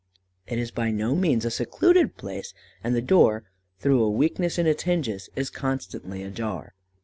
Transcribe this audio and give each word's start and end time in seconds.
It 0.47 0.57
is 0.57 0.71
by 0.71 0.89
no 0.89 1.13
means 1.13 1.45
a 1.45 1.51
secluded 1.51 2.17
place, 2.17 2.55
and 2.83 2.95
the 2.95 3.03
door, 3.03 3.43
through 3.77 4.01
a 4.03 4.09
weakness 4.09 4.57
in 4.57 4.65
its 4.65 4.81
hinges, 4.81 5.29
is 5.35 5.51
constantly 5.51 6.23
ajar. 6.23 6.73